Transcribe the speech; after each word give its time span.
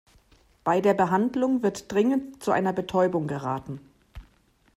Bei 0.63 0.81
der 0.81 0.95
Behandlung 0.95 1.61
wird 1.61 1.91
dringend 1.91 2.41
zu 2.41 2.49
einer 2.51 2.73
Betäubung 2.73 3.27
geraten. 3.27 3.79